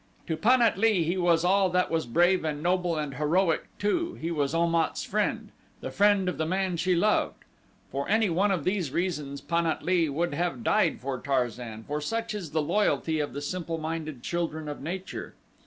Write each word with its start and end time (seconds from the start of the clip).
To 0.25 0.35
Pan 0.35 0.63
at 0.63 0.79
lee 0.79 1.03
he 1.03 1.15
was 1.15 1.45
all 1.45 1.69
that 1.69 1.91
was 1.91 2.07
brave 2.07 2.43
and 2.43 2.63
noble 2.63 2.97
and 2.97 3.17
heroic 3.17 3.59
and, 3.73 3.79
too, 3.79 4.13
he 4.15 4.31
was 4.31 4.55
Om 4.55 4.73
at's 4.73 5.03
friend 5.03 5.49
the 5.79 5.91
friend 5.91 6.27
of 6.27 6.39
the 6.39 6.45
man 6.47 6.75
she 6.77 6.95
loved. 6.95 7.45
For 7.91 8.09
any 8.09 8.27
one 8.27 8.49
of 8.49 8.63
these 8.63 8.89
reasons 8.89 9.41
Pan 9.41 9.67
at 9.67 9.83
lee 9.83 10.09
would 10.09 10.33
have 10.33 10.63
died 10.63 11.01
for 11.01 11.19
Tarzan, 11.19 11.83
for 11.83 12.01
such 12.01 12.33
is 12.33 12.49
the 12.49 12.63
loyalty 12.63 13.19
of 13.19 13.33
the 13.33 13.43
simple 13.43 13.77
minded 13.77 14.23
children 14.23 14.67
of 14.67 14.81
nature. 14.81 15.35